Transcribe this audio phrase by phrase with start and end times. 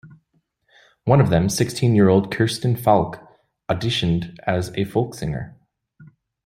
[1.03, 3.21] One of them, sixteen-year-old Kirsten Falke,
[3.69, 5.55] auditioned as a folk singer.